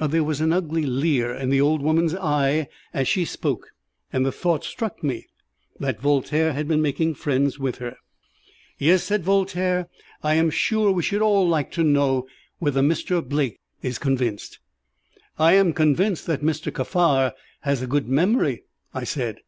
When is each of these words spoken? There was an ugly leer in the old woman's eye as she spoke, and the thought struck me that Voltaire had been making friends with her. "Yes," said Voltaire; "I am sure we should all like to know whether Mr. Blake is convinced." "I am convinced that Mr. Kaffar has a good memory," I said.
There 0.00 0.24
was 0.24 0.40
an 0.40 0.52
ugly 0.52 0.82
leer 0.84 1.32
in 1.32 1.50
the 1.50 1.60
old 1.60 1.80
woman's 1.80 2.16
eye 2.16 2.66
as 2.92 3.06
she 3.06 3.24
spoke, 3.24 3.68
and 4.12 4.26
the 4.26 4.32
thought 4.32 4.64
struck 4.64 5.04
me 5.04 5.28
that 5.78 6.00
Voltaire 6.00 6.52
had 6.52 6.66
been 6.66 6.82
making 6.82 7.14
friends 7.14 7.60
with 7.60 7.76
her. 7.76 7.96
"Yes," 8.76 9.04
said 9.04 9.22
Voltaire; 9.22 9.88
"I 10.20 10.34
am 10.34 10.50
sure 10.50 10.90
we 10.90 11.04
should 11.04 11.22
all 11.22 11.46
like 11.46 11.70
to 11.74 11.84
know 11.84 12.26
whether 12.58 12.82
Mr. 12.82 13.24
Blake 13.24 13.60
is 13.82 14.00
convinced." 14.00 14.58
"I 15.38 15.52
am 15.52 15.72
convinced 15.72 16.26
that 16.26 16.42
Mr. 16.42 16.72
Kaffar 16.74 17.32
has 17.60 17.80
a 17.80 17.86
good 17.86 18.08
memory," 18.08 18.64
I 18.92 19.04
said. 19.04 19.42